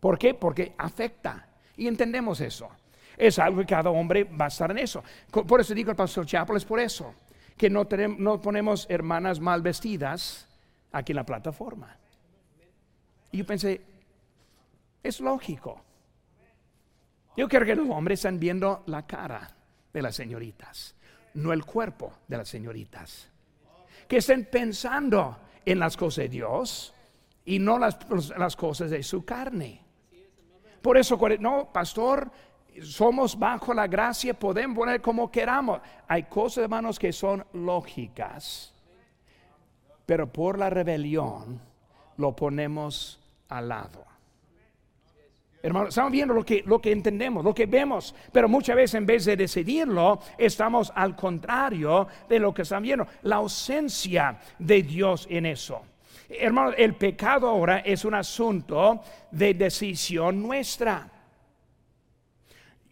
[0.00, 0.34] ¿Por qué?
[0.34, 1.46] Porque afecta.
[1.76, 2.68] Y entendemos eso.
[3.16, 5.04] es algo que cada hombre va a estar en eso.
[5.30, 7.14] Por eso digo el pastor Chapo, es por eso
[7.56, 10.48] que no, tenemos, no ponemos hermanas mal vestidas
[10.92, 11.94] aquí en la plataforma.
[13.32, 13.82] Y yo pensé,
[15.02, 15.82] es lógico.
[17.36, 19.54] Yo quiero que los hombres estén viendo la cara
[19.92, 20.94] de las señoritas,
[21.34, 23.28] no el cuerpo de las señoritas.
[24.08, 26.94] Que estén pensando en las cosas de Dios
[27.44, 29.84] y no las cosas de su carne.
[30.82, 32.30] Por eso, no, pastor,
[32.82, 35.80] somos bajo la gracia, podemos poner como queramos.
[36.08, 38.74] Hay cosas, hermanos, que son lógicas,
[40.06, 41.60] pero por la rebelión
[42.16, 44.10] lo ponemos al lado.
[45.62, 49.04] Hermanos, estamos viendo lo que, lo que entendemos, lo que vemos, pero muchas veces en
[49.04, 55.26] vez de decidirlo, estamos al contrario de lo que estamos viendo, la ausencia de Dios
[55.28, 55.82] en eso.
[56.30, 59.02] Hermanos, el pecado ahora es un asunto
[59.32, 61.10] de decisión nuestra.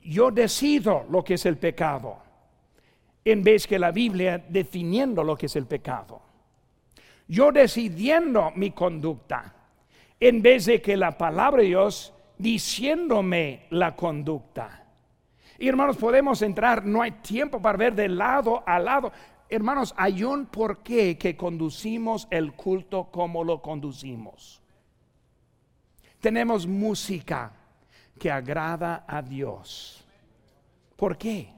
[0.03, 2.19] Yo decido lo que es el pecado,
[3.25, 6.21] en vez que la Biblia definiendo lo que es el pecado.
[7.29, 9.55] Yo decidiendo mi conducta,
[10.19, 14.85] en vez de que la palabra de Dios diciéndome la conducta.
[15.59, 19.13] Y hermanos, podemos entrar, no hay tiempo para ver de lado a lado.
[19.51, 24.61] Hermanos, hay un porqué que conducimos el culto como lo conducimos.
[26.21, 27.53] Tenemos música
[28.19, 30.05] que agrada a Dios.
[30.97, 31.53] ¿Por qué?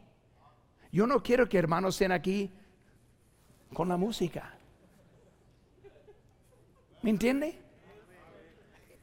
[0.93, 2.53] Yo no quiero que hermanos estén aquí
[3.73, 4.55] con la música.
[7.03, 7.59] ¿Me entiende?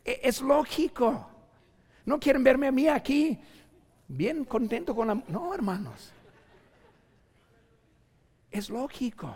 [0.06, 1.28] E, es lógico.
[2.06, 3.38] No quieren verme a mí aquí
[4.08, 5.16] bien contento con la...
[5.28, 6.14] No, hermanos.
[8.52, 9.36] Es lógico.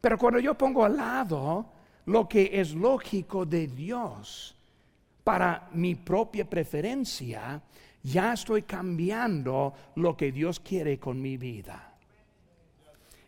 [0.00, 1.66] Pero cuando yo pongo al lado
[2.06, 4.54] lo que es lógico de Dios
[5.24, 7.60] para mi propia preferencia,
[8.02, 11.94] ya estoy cambiando lo que Dios quiere con mi vida.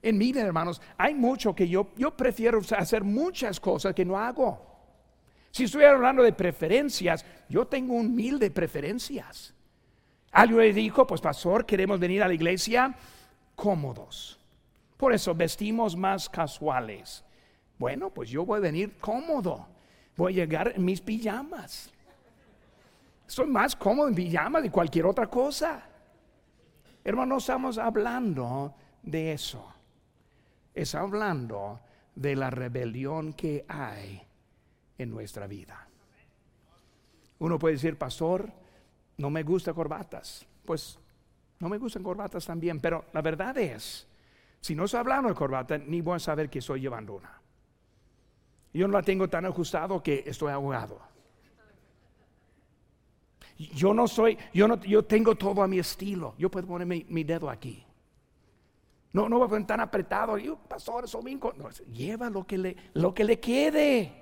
[0.01, 4.65] En vida, hermanos, hay mucho que yo, yo prefiero hacer muchas cosas que no hago.
[5.51, 9.53] Si estuviera hablando de preferencias, yo tengo un mil de preferencias.
[10.31, 12.95] Alguien le dijo, pues pastor, queremos venir a la iglesia
[13.59, 14.39] cómodos.
[14.97, 17.25] Por eso vestimos más casuales.
[17.77, 19.67] Bueno, pues yo voy a venir cómodo.
[20.17, 21.91] Voy a llegar en mis pijamas.
[23.27, 25.83] Estoy más cómodo en pijamas de cualquier otra cosa.
[27.03, 29.75] Hermanos, estamos hablando de eso.
[30.73, 31.81] Es hablando
[32.15, 34.23] de la rebelión que hay
[34.99, 35.89] en nuestra vida.
[37.41, 38.53] Uno puede decir, pastor,
[39.17, 40.47] no me gusta corbatas.
[40.65, 40.99] Pues
[41.61, 44.07] no me gustan corbatas también, pero la verdad es,
[44.61, 47.41] si no estoy hablando de corbata, ni voy a saber que estoy llevando una.
[48.73, 51.01] Yo no la tengo tan ajustado que estoy ahogado.
[53.57, 56.35] Yo no soy, yo no, yo tengo todo a mi estilo.
[56.39, 57.85] Yo puedo poner mi, dedo aquí.
[59.13, 60.39] No, no voy a poner tan apretado.
[60.39, 61.53] Yo, pastor, domingo.
[61.57, 64.13] No, lleva lo que le, lo que le quede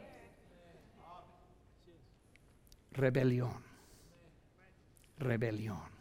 [2.92, 3.62] rebelión.
[5.18, 5.95] Rebelión.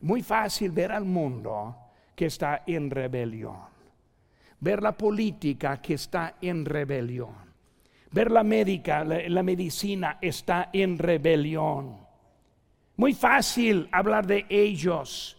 [0.00, 1.76] Muy fácil ver al mundo
[2.14, 3.76] que está en rebelión.
[4.60, 7.34] Ver la política que está en rebelión.
[8.10, 11.98] Ver la médica, la, medicina está en rebelión.
[12.96, 15.36] Muy fácil hablar de ellos,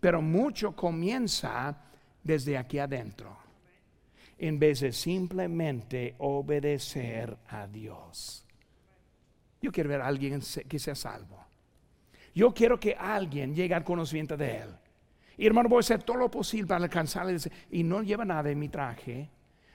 [0.00, 1.76] pero mucho comienza
[2.22, 3.36] desde aquí adentro,
[4.36, 8.44] en vez de simplemente obedecer a Dios.
[9.62, 11.47] Yo quiero ver a alguien que sea salvo.
[12.38, 14.68] Yo quiero que alguien llegue al conocimiento de Él.
[15.36, 17.36] Y hermano, voy a hacer todo lo posible para alcanzarle.
[17.72, 19.28] Y no lleva nada en mi traje.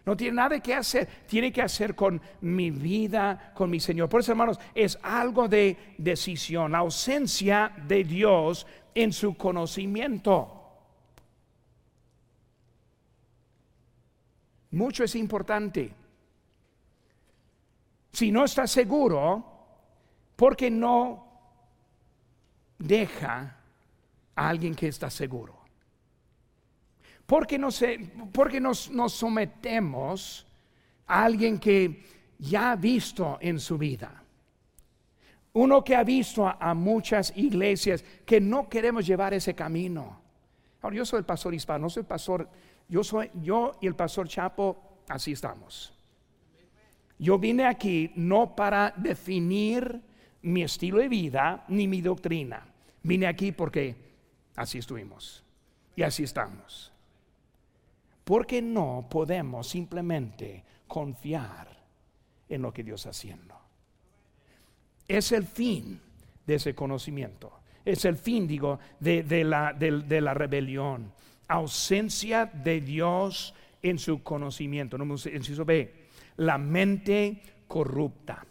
[0.05, 1.05] No tiene nada que hacer.
[1.27, 4.07] Tiene que hacer con mi vida, con mi Señor.
[4.07, 6.71] Por eso, hermanos, es algo de decisión.
[6.71, 10.61] La ausencia de Dios en su conocimiento.
[14.71, 15.93] Mucho es importante.
[18.13, 19.43] Si no está seguro,
[20.37, 21.22] porque no
[22.83, 23.55] deja
[24.35, 25.57] a alguien que está seguro.
[27.25, 27.69] Porque, no
[28.31, 30.45] porque nos, nos sometemos
[31.07, 32.03] a alguien que
[32.37, 34.21] ya ha visto en su vida.
[35.53, 40.19] Uno que ha visto a, muchas iglesias que no queremos llevar ese camino.
[40.81, 42.49] Ahora, yo soy el pastor hispano, no soy el pastor,
[42.89, 45.93] yo soy yo y el pastor Chapo, así estamos.
[47.19, 50.01] Yo vine aquí no para definir
[50.41, 52.72] mi estilo de vida ni mi doctrina.
[53.03, 53.95] Vine aquí porque
[54.55, 55.43] así estuvimos
[55.95, 56.91] y así estamos.
[58.23, 61.67] Porque no podemos simplemente confiar
[62.47, 63.59] en lo que Dios está haciendo.
[65.07, 65.99] Es el fin
[66.45, 67.59] de ese conocimiento.
[67.83, 71.11] Es el fin, digo, de, la, de la rebelión.
[71.49, 74.97] Ausencia de Dios en su conocimiento.
[74.97, 78.45] Inciso B, la mente corrupta.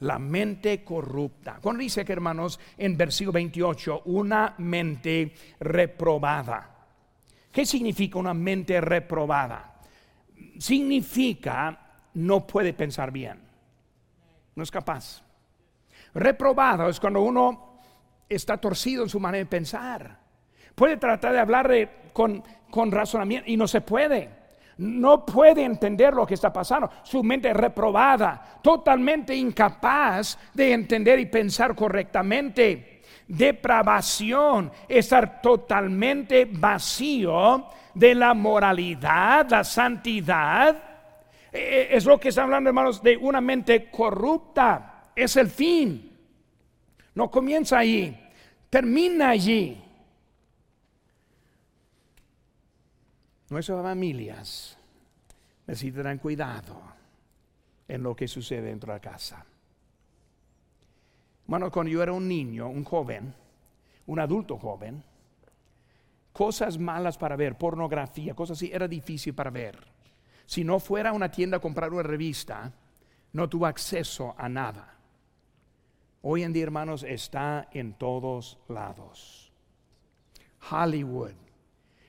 [0.00, 1.58] La mente corrupta.
[1.60, 6.70] Cuando dice que, hermanos, en versículo 28, una mente reprobada.
[7.50, 9.80] ¿Qué significa una mente reprobada?
[10.58, 11.84] Significa
[12.14, 13.40] no puede pensar bien.
[14.54, 15.22] No es capaz.
[16.14, 17.78] Reprobado es cuando uno
[18.28, 20.18] está torcido en su manera de pensar.
[20.74, 24.43] Puede tratar de hablar con, con razonamiento y no se puede.
[24.78, 26.90] No puede entender lo que está pasando.
[27.02, 33.02] Su mente reprobada, totalmente incapaz de entender y pensar correctamente.
[33.28, 40.76] Depravación, estar totalmente vacío de la moralidad, la santidad.
[41.52, 45.04] E, e, es lo que está hablando, hermanos, de una mente corrupta.
[45.14, 46.10] Es el fin.
[47.14, 48.16] No comienza allí,
[48.68, 49.80] termina allí.
[53.50, 54.78] Nuestras familias
[55.66, 56.80] necesitarán cuidado
[57.86, 59.44] en lo que sucede dentro de la casa.
[61.46, 63.34] Bueno, cuando yo era un niño, un joven,
[64.06, 65.02] un adulto joven,
[66.32, 69.78] cosas malas para ver, pornografía, cosas así, era difícil para ver.
[70.46, 72.72] Si no fuera a una tienda a comprar una revista,
[73.32, 74.94] no tuvo acceso a nada.
[76.22, 79.52] Hoy en día, hermanos, está en todos lados.
[80.70, 81.34] Hollywood,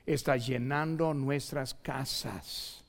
[0.05, 2.83] está llenando nuestras casas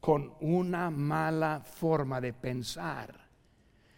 [0.00, 3.24] con una mala forma de pensar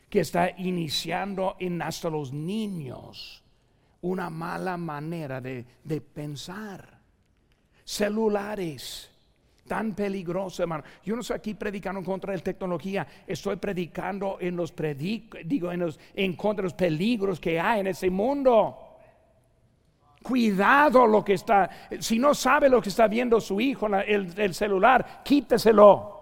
[0.09, 3.43] que está iniciando en hasta los niños
[4.03, 5.65] una mala manera de,
[6.15, 6.97] pensar.
[7.85, 9.11] Celulares
[9.67, 10.85] tan peligrosos, hermano.
[11.05, 14.73] Yo no estoy aquí predicando contra la tecnología, estoy predicando en los
[15.45, 18.86] digo en los en contra de los peligros que hay en ese mundo.
[20.27, 21.70] Cuidado lo que está,
[22.01, 26.14] si no sabe lo que está viendo su hijo en el, celular, quíteselo.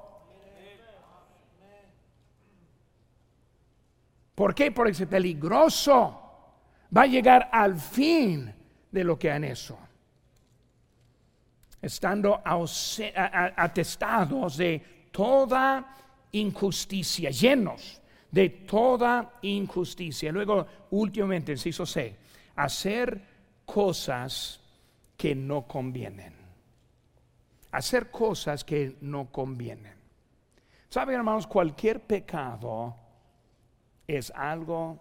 [4.34, 4.72] ¿Por qué?
[4.72, 6.20] Porque es peligroso.
[6.94, 8.54] Va a llegar al fin
[8.90, 9.78] de lo que en eso.
[11.80, 12.42] Estando
[13.56, 15.96] atestados de toda
[16.32, 20.30] injusticia, llenos de toda injusticia.
[20.30, 22.14] Luego, últimamente, inciso C,
[22.56, 23.33] hacer
[23.64, 24.60] cosas
[25.16, 26.34] que no convienen.
[27.72, 29.94] Hacer cosas que no convienen.
[30.88, 31.46] ¿Saben, hermanos?
[31.46, 32.94] Cualquier pecado
[34.06, 35.00] es algo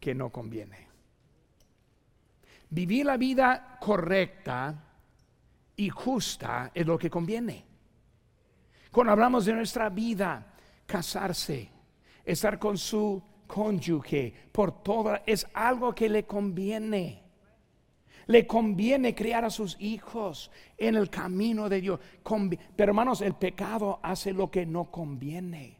[0.00, 0.88] que no conviene.
[2.70, 4.74] Vivir la vida correcta
[5.76, 7.66] y justa es lo que conviene.
[8.90, 10.54] Cuando hablamos de nuestra vida,
[10.86, 11.70] casarse,
[12.24, 17.23] estar con su cónyuge por toda, es algo que le conviene.
[18.26, 22.00] Le conviene criar a sus hijos en el camino de Dios.
[22.76, 25.78] Pero hermanos, el pecado hace lo que no conviene.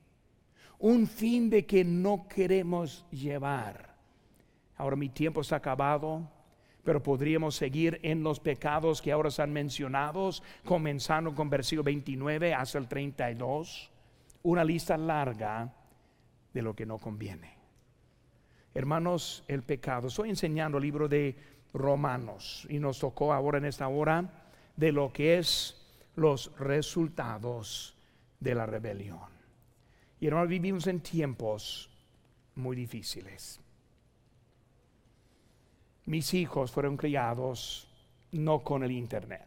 [0.79, 3.95] Un fin de que no queremos llevar.
[4.77, 6.29] Ahora mi tiempo está acabado,
[6.83, 12.79] pero podríamos seguir en los pecados que ahora están mencionados, comenzando con versículo 29 hasta
[12.79, 13.91] el 32.
[14.43, 15.73] Una lista larga
[16.53, 17.55] de lo que no conviene.
[18.75, 20.09] Hermanos, el pecado.
[20.09, 21.37] Estoy enseñando el libro de
[21.75, 22.67] Romanos.
[22.71, 24.31] Y nos tocó ahora en esta hora
[24.77, 25.77] de lo que es
[26.17, 27.95] los resultados
[28.41, 29.35] de la rebelión.
[30.21, 31.91] Y ahora vivimos en tiempos
[32.55, 33.61] muy difíciles.
[36.07, 37.89] Mis hijos fueron criados
[38.33, 39.47] no con el Internet.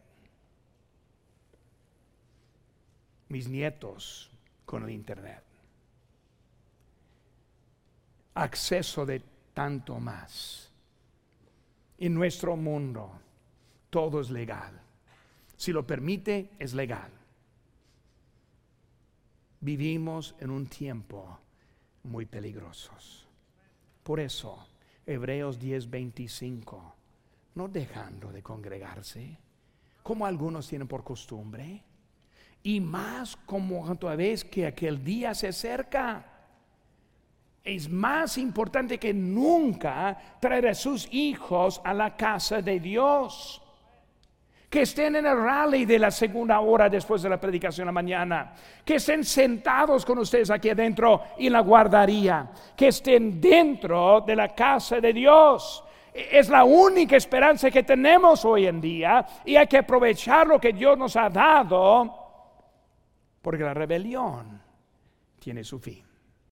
[3.29, 4.29] Mis nietos
[4.65, 5.43] con el Internet.
[8.33, 9.21] Acceso de
[9.53, 10.66] tanto más
[11.97, 13.11] en nuestro mundo
[13.89, 14.79] todo es legal.
[15.55, 17.11] Si lo permite, es legal.
[19.59, 21.39] Vivimos en un tiempo
[22.03, 23.27] muy peligrosos.
[24.03, 24.67] Por eso,
[25.05, 26.93] Hebreos 10:25,
[27.55, 29.39] no dejando de congregarse,
[30.03, 31.83] como algunos tienen por costumbre,
[32.63, 36.36] y más como toda vez que aquel día se acerca
[37.67, 43.61] es más importante que nunca traer a sus hijos a la casa de Dios.
[44.69, 47.91] Que estén en el rally de la segunda hora después de la predicación de la
[47.91, 48.53] mañana.
[48.85, 52.49] Que estén sentados con ustedes aquí adentro y la guardaría.
[52.75, 55.83] Que estén dentro de la casa de Dios.
[56.13, 60.71] Es la única esperanza que tenemos hoy en día y hay que aprovechar lo que
[60.71, 62.27] Dios nos ha dado
[63.41, 64.61] porque la rebelión
[65.39, 66.06] tiene su fin.